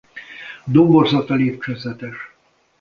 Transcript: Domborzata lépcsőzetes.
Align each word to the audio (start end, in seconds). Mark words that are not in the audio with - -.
Domborzata 0.67 1.33
lépcsőzetes. 1.35 2.33